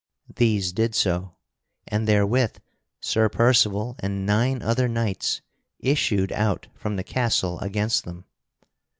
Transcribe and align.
These 0.35 0.73
did 0.73 0.95
so, 0.95 1.35
and 1.87 2.07
therewith 2.07 2.57
Sir 3.01 3.29
Percival 3.29 3.95
and 3.99 4.25
nine 4.25 4.63
other 4.63 4.87
knights 4.87 5.41
issued 5.79 6.31
out 6.31 6.65
from 6.73 6.95
the 6.95 7.03
castle 7.03 7.59
against 7.59 8.05
them. 8.05 8.25